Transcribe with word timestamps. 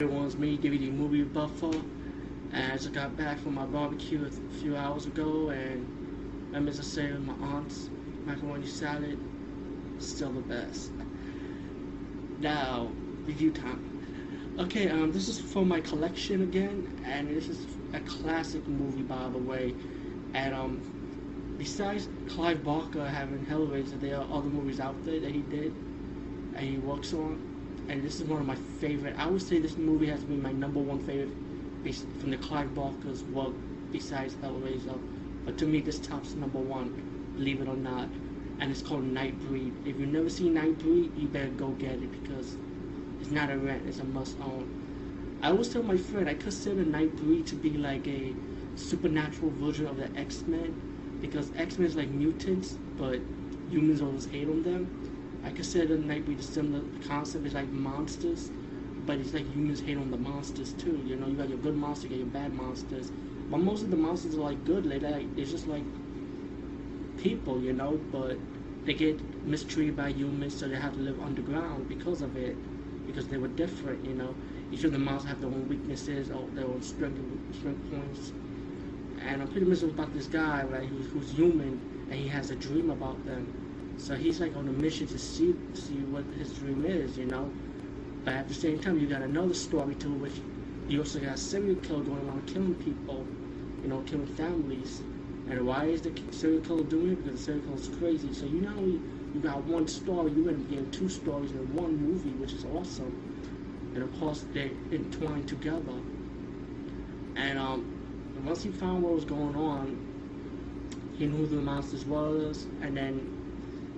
Everyone's 0.00 0.34
me, 0.34 0.56
DVD 0.56 0.90
movie 0.90 1.24
buffer. 1.24 1.76
And 2.52 2.72
I 2.72 2.76
just 2.76 2.94
got 2.94 3.18
back 3.18 3.38
from 3.38 3.52
my 3.56 3.66
barbecue 3.66 4.24
a 4.24 4.54
few 4.58 4.74
hours 4.74 5.04
ago, 5.04 5.50
and 5.50 6.56
I 6.56 6.58
miss 6.58 6.78
to 6.78 6.82
say 6.82 7.12
with 7.12 7.20
my 7.20 7.34
aunt's 7.34 7.90
macaroni 8.24 8.66
salad, 8.66 9.18
still 9.98 10.32
the 10.32 10.40
best. 10.40 10.90
Now, 12.38 12.90
review 13.26 13.50
time. 13.50 14.56
Okay, 14.58 14.88
um, 14.88 15.12
this 15.12 15.28
is 15.28 15.38
for 15.38 15.66
my 15.66 15.82
collection 15.82 16.44
again, 16.44 17.02
and 17.04 17.28
this 17.28 17.48
is 17.48 17.66
a 17.92 18.00
classic 18.00 18.66
movie, 18.66 19.02
by 19.02 19.28
the 19.28 19.36
way. 19.36 19.74
And 20.32 20.54
um, 20.54 21.54
besides 21.58 22.08
Clive 22.26 22.64
Barker 22.64 23.06
having 23.06 23.44
Hellraiser, 23.44 24.00
there 24.00 24.16
are 24.16 24.26
other 24.32 24.48
movies 24.48 24.80
out 24.80 25.04
there 25.04 25.20
that 25.20 25.30
he 25.30 25.42
did 25.42 25.74
and 26.56 26.68
he 26.68 26.78
works 26.78 27.12
on 27.12 27.49
and 27.90 28.04
this 28.04 28.20
is 28.20 28.22
one 28.22 28.40
of 28.40 28.46
my 28.46 28.54
favorite. 28.78 29.16
I 29.18 29.26
would 29.26 29.42
say 29.42 29.58
this 29.58 29.76
movie 29.76 30.06
has 30.06 30.22
been 30.22 30.40
my 30.40 30.52
number 30.52 30.78
one 30.78 31.00
favorite 31.00 31.34
from 32.20 32.30
the 32.30 32.36
Clive 32.36 32.72
Barker's 32.72 33.24
work 33.24 33.52
besides 33.90 34.34
Hellraiser. 34.36 34.96
But 35.44 35.58
to 35.58 35.66
me, 35.66 35.80
this 35.80 35.98
tops 35.98 36.34
number 36.34 36.60
one, 36.60 37.34
believe 37.36 37.60
it 37.60 37.66
or 37.66 37.74
not. 37.74 38.08
And 38.60 38.70
it's 38.70 38.80
called 38.80 39.02
Nightbreed. 39.02 39.88
If 39.88 39.98
you've 39.98 40.10
never 40.10 40.30
seen 40.30 40.54
Nightbreed, 40.54 41.20
you 41.20 41.26
better 41.26 41.48
go 41.48 41.70
get 41.70 41.94
it 41.94 42.22
because 42.22 42.56
it's 43.20 43.32
not 43.32 43.50
a 43.50 43.58
rent, 43.58 43.82
it's 43.88 43.98
a 43.98 44.04
must 44.04 44.38
own. 44.40 45.38
I 45.42 45.48
always 45.48 45.68
tell 45.68 45.82
my 45.82 45.96
friend 45.96 46.28
I 46.28 46.34
consider 46.34 46.84
Nightbreed 46.84 47.46
to 47.46 47.56
be 47.56 47.70
like 47.70 48.06
a 48.06 48.32
supernatural 48.76 49.50
version 49.56 49.86
of 49.86 49.96
the 49.96 50.16
X 50.16 50.44
Men 50.46 51.18
because 51.20 51.50
X 51.56 51.76
Men 51.76 51.88
is 51.88 51.96
like 51.96 52.10
mutants, 52.10 52.78
but 52.96 53.18
humans 53.68 54.00
always 54.00 54.26
hate 54.26 54.48
on 54.48 54.62
them 54.62 54.99
I 55.44 55.50
consider 55.50 55.96
Nightbreed 55.98 56.38
a 56.38 56.42
similar 56.42 56.82
concept. 57.06 57.44
It's 57.46 57.54
like 57.54 57.70
monsters, 57.70 58.50
but 59.06 59.18
it's 59.18 59.32
like 59.34 59.46
humans 59.52 59.80
hate 59.80 59.96
on 59.96 60.10
the 60.10 60.16
monsters 60.16 60.72
too. 60.74 61.02
You 61.06 61.16
know, 61.16 61.26
you 61.26 61.36
got 61.36 61.48
your 61.48 61.58
good 61.58 61.76
monsters, 61.76 62.10
you 62.10 62.16
got 62.18 62.18
your 62.24 62.26
bad 62.32 62.54
monsters. 62.54 63.10
But 63.50 63.58
most 63.58 63.82
of 63.82 63.90
the 63.90 63.96
monsters 63.96 64.34
are 64.34 64.40
like 64.40 64.64
good. 64.64 64.84
They 64.84 64.98
like 65.00 65.26
it's 65.36 65.50
just 65.50 65.66
like 65.66 65.84
people, 67.18 67.60
you 67.60 67.72
know. 67.72 67.98
But 68.12 68.38
they 68.84 68.94
get 68.94 69.20
mistreated 69.46 69.96
by 69.96 70.10
humans, 70.12 70.56
so 70.56 70.68
they 70.68 70.76
have 70.76 70.94
to 70.94 71.00
live 71.00 71.20
underground 71.22 71.88
because 71.88 72.22
of 72.22 72.36
it, 72.36 72.56
because 73.06 73.28
they 73.28 73.36
were 73.36 73.48
different. 73.48 74.04
You 74.04 74.14
know, 74.14 74.34
each 74.72 74.84
of 74.84 74.92
the 74.92 74.98
monsters 74.98 75.30
have 75.30 75.40
their 75.40 75.50
own 75.50 75.68
weaknesses 75.68 76.30
or 76.30 76.46
their 76.54 76.66
own 76.66 76.82
strength 76.82 77.20
strength 77.58 77.90
points. 77.90 78.32
And 79.24 79.42
I'm 79.42 79.48
pretty 79.48 79.66
much 79.66 79.82
about 79.82 80.12
this 80.14 80.26
guy, 80.26 80.64
right, 80.64 80.86
who's, 80.88 81.06
who's 81.06 81.30
human, 81.30 81.78
and 82.10 82.18
he 82.18 82.28
has 82.28 82.50
a 82.50 82.56
dream 82.56 82.90
about 82.90 83.24
them 83.26 83.46
so 83.96 84.14
he's 84.14 84.40
like 84.40 84.56
on 84.56 84.68
a 84.68 84.72
mission 84.72 85.06
to 85.08 85.18
see 85.18 85.54
see 85.74 85.98
what 86.10 86.24
his 86.38 86.52
dream 86.54 86.84
is, 86.84 87.18
you 87.18 87.26
know. 87.26 87.50
But 88.24 88.34
at 88.34 88.48
the 88.48 88.54
same 88.54 88.78
time, 88.78 88.98
you 88.98 89.06
got 89.06 89.22
another 89.22 89.54
story 89.54 89.94
too, 89.94 90.12
which 90.14 90.40
you 90.88 91.00
also 91.00 91.20
got 91.20 91.38
serial 91.38 91.76
killer 91.76 92.02
going 92.02 92.28
around 92.28 92.46
killing 92.46 92.74
people, 92.74 93.26
you 93.82 93.88
know, 93.88 94.00
killing 94.02 94.26
families. 94.26 95.00
And 95.48 95.66
why 95.66 95.84
is 95.86 96.02
the 96.02 96.12
serial 96.30 96.60
killer 96.62 96.84
doing 96.84 97.12
it? 97.12 97.24
Because 97.24 97.40
the 97.40 97.44
serial 97.44 97.64
killer 97.64 97.76
is 97.76 97.88
crazy. 97.98 98.32
So 98.32 98.46
you 98.46 98.60
not 98.60 98.76
only 98.76 99.00
you 99.34 99.40
got 99.40 99.64
one 99.64 99.86
story, 99.88 100.32
you're 100.32 100.52
gonna 100.52 100.64
get 100.64 100.92
two 100.92 101.08
stories 101.08 101.50
in 101.52 101.74
one 101.74 101.96
movie, 101.96 102.30
which 102.30 102.52
is 102.52 102.64
awesome. 102.64 103.14
And 103.94 104.02
of 104.02 104.20
course, 104.20 104.44
they're 104.52 104.70
entwined 104.92 105.48
together. 105.48 105.98
And 107.36 107.58
um, 107.58 108.40
once 108.44 108.62
he 108.62 108.70
found 108.70 109.02
what 109.02 109.14
was 109.14 109.24
going 109.24 109.56
on, 109.56 110.06
he 111.16 111.26
knew 111.26 111.46
who 111.46 111.56
the 111.56 111.62
monsters 111.62 112.04
was, 112.06 112.66
and 112.80 112.96
then 112.96 113.39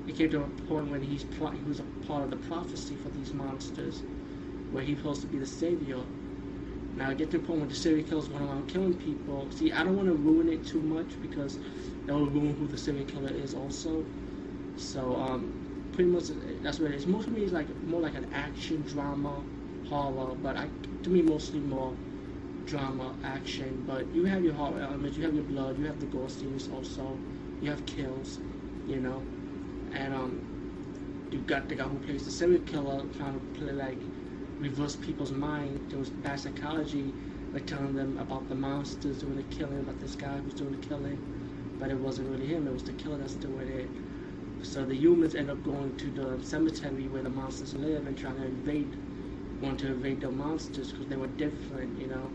it 0.06 0.16
came 0.16 0.30
to 0.30 0.42
a 0.42 0.48
point 0.68 0.90
when 0.90 1.02
he's 1.02 1.22
he 1.22 1.68
was 1.68 1.80
a 1.80 2.06
part 2.06 2.24
of 2.24 2.30
the 2.30 2.36
prophecy 2.36 2.96
for 2.96 3.08
these 3.10 3.32
monsters, 3.32 4.00
where 4.72 4.82
he's 4.82 4.98
supposed 4.98 5.20
to 5.22 5.26
be 5.28 5.38
the 5.38 5.46
savior. 5.46 5.98
Now 6.96 7.10
I 7.10 7.14
get 7.14 7.30
to 7.30 7.38
the 7.38 7.44
point 7.44 7.60
where 7.60 7.68
the 7.68 7.74
serial 7.74 8.06
killer's 8.06 8.28
going 8.28 8.44
around 8.44 8.68
killing 8.68 8.94
people. 8.94 9.46
See, 9.50 9.72
I 9.72 9.84
don't 9.84 9.96
want 9.96 10.08
to 10.08 10.14
ruin 10.14 10.48
it 10.48 10.66
too 10.66 10.80
much 10.80 11.06
because 11.22 11.58
that 12.06 12.14
will 12.14 12.26
ruin 12.26 12.54
who 12.56 12.66
the 12.66 12.76
serial 12.76 13.04
killer 13.06 13.30
is 13.30 13.54
also. 13.54 14.04
So 14.76 15.16
um, 15.16 15.52
pretty 15.92 16.10
much 16.10 16.24
that's 16.62 16.80
what 16.80 16.90
it 16.90 16.96
is. 16.96 17.06
Most 17.06 17.28
of 17.28 17.32
me 17.32 17.44
is 17.44 17.52
like 17.52 17.68
more 17.86 18.00
like 18.00 18.14
an 18.14 18.26
action 18.34 18.82
drama, 18.82 19.42
horror, 19.88 20.34
but 20.42 20.56
I 20.56 20.68
to 21.04 21.10
me 21.10 21.22
mostly 21.22 21.60
more 21.60 21.94
drama, 22.66 23.14
action. 23.24 23.84
But 23.86 24.12
you 24.12 24.24
have 24.24 24.42
your 24.42 24.54
horror 24.54 24.80
elements, 24.80 25.16
you 25.16 25.24
have 25.24 25.34
your 25.34 25.44
blood, 25.44 25.78
you 25.78 25.86
have 25.86 26.00
the 26.00 26.06
gore 26.06 26.28
scenes 26.28 26.68
also, 26.74 27.18
you 27.60 27.70
have 27.70 27.84
kills, 27.86 28.40
you 28.88 28.96
know 28.96 29.22
and 29.94 30.14
um, 30.14 30.40
you 31.30 31.38
got 31.40 31.68
the 31.68 31.74
guy 31.74 31.84
who 31.84 31.98
plays 31.98 32.24
the 32.24 32.30
serial 32.30 32.60
killer 32.62 33.02
trying 33.16 33.34
to 33.34 33.58
play 33.58 33.72
like 33.72 33.98
reverse 34.60 34.96
people's 34.96 35.32
mind. 35.32 35.80
Was 35.94 36.10
bad 36.10 36.40
psychology, 36.40 37.12
like 37.52 37.66
telling 37.66 37.94
them 37.94 38.18
about 38.18 38.48
the 38.48 38.54
monsters 38.54 39.18
doing 39.18 39.36
the 39.36 39.42
killing, 39.54 39.78
about 39.80 40.00
this 40.00 40.14
guy 40.14 40.36
who's 40.38 40.54
doing 40.54 40.72
the 40.72 40.86
killing, 40.86 41.18
but 41.78 41.90
it 41.90 41.96
wasn't 41.96 42.28
really 42.30 42.46
him. 42.46 42.66
It 42.66 42.72
was 42.72 42.84
the 42.84 42.92
killer 42.92 43.18
that's 43.18 43.34
doing 43.34 43.68
it. 43.68 43.88
So 44.62 44.84
the 44.84 44.94
humans 44.94 45.34
end 45.34 45.50
up 45.50 45.62
going 45.64 45.96
to 45.96 46.10
the 46.10 46.44
cemetery 46.44 47.08
where 47.08 47.22
the 47.22 47.30
monsters 47.30 47.74
live 47.74 48.06
and 48.06 48.16
trying 48.16 48.36
to 48.36 48.44
invade, 48.44 48.88
want 49.60 49.80
to 49.80 49.88
invade 49.88 50.20
the 50.20 50.30
monsters 50.30 50.92
because 50.92 51.06
they 51.08 51.16
were 51.16 51.26
different, 51.28 51.98
you 52.00 52.06
know. 52.08 52.30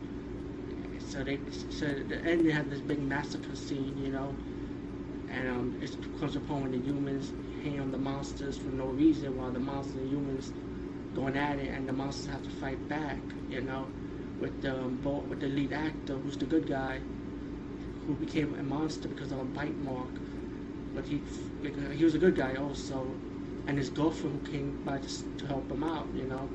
So 0.99 1.23
they, 1.23 1.39
so 1.69 1.87
at 1.87 2.09
the 2.09 2.23
end 2.25 2.45
they 2.45 2.51
had 2.51 2.69
this 2.69 2.81
big 2.81 2.99
massacre 2.99 3.55
scene, 3.55 3.97
you 4.03 4.11
know, 4.11 4.35
um, 5.33 5.75
it's 5.81 5.97
comes 6.19 6.35
upon 6.35 6.71
the 6.71 6.77
humans 6.77 7.31
hang 7.63 7.79
on 7.79 7.91
the 7.91 7.97
monsters 7.97 8.57
for 8.57 8.69
no 8.69 8.85
reason 8.85 9.37
while 9.37 9.51
the 9.51 9.59
monsters 9.59 9.95
and 9.97 10.09
humans 10.09 10.51
going 11.15 11.35
at 11.35 11.59
it 11.59 11.69
and 11.69 11.87
the 11.87 11.93
monsters 11.93 12.27
have 12.31 12.43
to 12.43 12.49
fight 12.49 12.87
back, 12.87 13.17
you 13.49 13.61
know, 13.61 13.87
with 14.39 14.61
the, 14.61 14.71
um, 14.71 14.99
with 15.29 15.39
the 15.39 15.47
lead 15.47 15.73
actor 15.73 16.15
who's 16.15 16.37
the 16.37 16.45
good 16.45 16.67
guy 16.67 16.99
who 18.05 18.13
became 18.15 18.53
a 18.59 18.63
monster 18.63 19.07
because 19.07 19.31
of 19.31 19.39
a 19.39 19.45
bite 19.45 19.77
mark. 19.83 20.07
But 20.95 21.05
he, 21.05 21.21
he 21.95 22.03
was 22.03 22.15
a 22.15 22.19
good 22.19 22.35
guy 22.35 22.55
also, 22.55 23.05
and 23.67 23.77
his 23.77 23.89
girlfriend 23.89 24.39
who 24.45 24.51
came 24.51 24.79
by 24.85 24.97
to, 24.97 25.09
to 25.39 25.47
help 25.47 25.69
him 25.69 25.83
out, 25.83 26.07
you 26.15 26.23
know. 26.23 26.47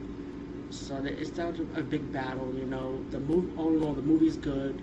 So 0.71 0.97
it's 1.05 1.31
to 1.31 1.66
a 1.77 1.82
big 1.82 2.11
battle, 2.12 2.53
you 2.56 2.65
know. 2.65 3.05
The 3.11 3.21
movie, 3.21 3.53
all 3.59 3.77
in 3.77 3.82
all, 3.82 3.93
the 3.93 4.03
movie's 4.03 4.37
good 4.37 4.81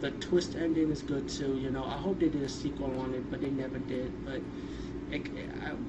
the 0.00 0.10
twist 0.12 0.56
ending 0.56 0.90
is 0.90 1.02
good 1.02 1.28
too. 1.28 1.58
You 1.58 1.70
know, 1.70 1.84
I 1.84 1.96
hope 1.96 2.18
they 2.20 2.28
did 2.28 2.42
a 2.42 2.48
sequel 2.48 2.98
on 3.00 3.14
it, 3.14 3.30
but 3.30 3.40
they 3.40 3.50
never 3.50 3.78
did. 3.78 4.12
But 4.24 4.40
it, 5.10 5.22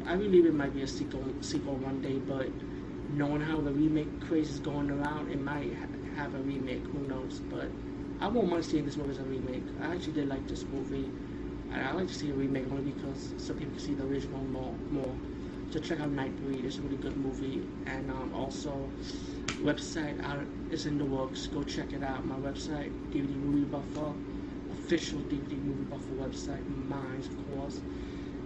I, 0.07 0.13
I 0.13 0.15
believe 0.15 0.45
it 0.45 0.53
might 0.53 0.73
be 0.73 0.83
a 0.83 0.87
sequel 0.87 1.23
sequel 1.41 1.75
one 1.75 2.01
day. 2.01 2.19
But 2.19 2.49
knowing 3.13 3.41
how 3.41 3.59
the 3.61 3.71
remake 3.71 4.19
craze 4.21 4.49
is 4.51 4.59
going 4.59 4.89
around, 4.91 5.31
it 5.31 5.41
might 5.41 5.73
ha- 5.73 6.21
have 6.21 6.33
a 6.35 6.39
remake. 6.39 6.83
Who 6.87 6.99
knows? 7.07 7.41
But 7.49 7.69
I 8.21 8.27
won't 8.27 8.49
mind 8.49 8.65
seeing 8.65 8.85
this 8.85 8.97
movie 8.97 9.11
as 9.11 9.19
a 9.19 9.23
remake. 9.23 9.63
I 9.81 9.95
actually 9.95 10.13
did 10.13 10.27
like 10.29 10.47
this 10.47 10.65
movie, 10.71 11.09
and 11.71 11.85
I 11.85 11.91
like 11.91 12.07
to 12.07 12.13
see 12.13 12.29
a 12.29 12.33
remake 12.33 12.65
only 12.71 12.91
because 12.91 13.33
some 13.37 13.57
people 13.57 13.73
can 13.73 13.81
see 13.81 13.93
the 13.93 14.05
original 14.05 14.41
more. 14.45 14.73
more. 14.91 15.15
So 15.71 15.79
check 15.79 15.99
out 15.99 16.09
Nightbreed. 16.15 16.63
It's 16.63 16.77
a 16.77 16.81
really 16.81 16.95
good 16.97 17.17
movie, 17.17 17.67
and 17.87 18.09
um, 18.11 18.31
also 18.33 18.89
website 19.65 20.15
is 20.71 20.85
in 20.85 20.99
the 20.99 21.05
works. 21.05 21.47
Go 21.47 21.63
check 21.63 21.91
it 21.91 22.03
out. 22.03 22.23
My 22.25 22.35
website, 22.35 22.91
DVD 23.11 23.35
Movie 23.35 23.65
Buffer, 23.65 24.13
official 24.71 25.19
DVD 25.21 25.57
Movie 25.57 25.83
Buffer 25.85 26.13
website, 26.21 26.63
mine 26.87 27.19
of 27.19 27.57
course. 27.57 27.81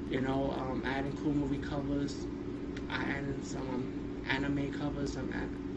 You 0.10 0.22
know, 0.22 0.56
um, 0.58 0.82
adding 0.86 1.16
cool 1.18 1.34
movie 1.34 1.58
covers. 1.58 2.16
I 2.90 3.04
added 3.04 3.46
some 3.46 3.62
um, 3.70 4.24
anime 4.30 4.72
covers, 4.80 5.14
some 5.14 5.30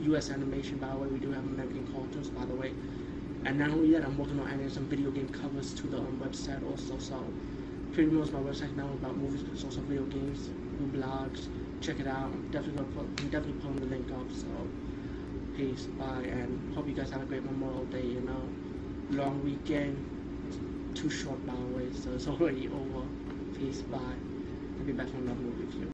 U.S. 0.04 0.30
animation. 0.30 0.78
By 0.78 0.90
the 0.90 0.96
way, 0.96 1.08
we 1.08 1.18
do 1.18 1.32
have 1.32 1.44
American 1.44 1.92
cartoons, 1.92 2.28
by 2.28 2.44
the 2.44 2.54
way. 2.54 2.72
And 3.44 3.58
not 3.58 3.70
only 3.70 3.90
that, 3.92 4.04
I'm 4.04 4.16
working 4.16 4.38
on 4.38 4.48
adding 4.48 4.70
some 4.70 4.86
video 4.86 5.10
game 5.10 5.28
covers 5.28 5.74
to 5.74 5.88
the 5.88 5.98
um, 5.98 6.22
website 6.24 6.62
also. 6.70 6.98
So 6.98 7.22
pretty 7.92 8.10
much 8.10 8.30
my 8.30 8.38
website 8.38 8.74
now 8.76 8.86
about 8.86 9.16
movies, 9.16 9.42
but 9.42 9.54
it's 9.54 9.64
also 9.64 9.80
video 9.80 10.04
games, 10.04 10.48
new 10.78 11.00
blogs. 11.00 11.48
Check 11.80 11.98
it 11.98 12.06
out. 12.06 12.30
I'm 12.30 12.48
definitely 12.52 12.84
gonna 12.84 12.94
put, 12.94 13.20
I'm 13.20 13.28
definitely 13.28 13.60
putting 13.60 13.76
the 13.76 13.86
link 13.86 14.10
up. 14.12 14.30
So 14.32 14.46
peace, 15.56 15.86
bye, 15.98 16.24
and 16.24 16.74
hope 16.74 16.86
you 16.86 16.94
guys 16.94 17.10
have 17.10 17.22
a 17.22 17.24
great 17.26 17.44
Memorial 17.44 17.84
Day. 17.86 18.04
You 18.04 18.20
know, 18.20 18.42
long 19.10 19.42
weekend, 19.44 19.96
too 20.94 21.10
short 21.10 21.44
by 21.46 21.54
the 21.54 21.76
way, 21.76 21.88
so 21.92 22.12
it's 22.12 22.28
already 22.32 22.68
over. 22.68 23.06
Peace, 23.58 23.82
bye. 23.82 23.98
I'll 23.98 24.86
be 24.86 24.92
back 24.92 25.08
for 25.08 25.16
another 25.16 25.40
review. 25.40 25.88